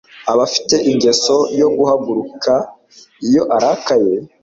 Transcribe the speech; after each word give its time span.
Afite 0.45 0.75
ingeso 0.91 1.35
yo 1.59 1.67
guhaguruka 1.77 2.53
iyo 3.27 3.43
arakaye 3.55 4.13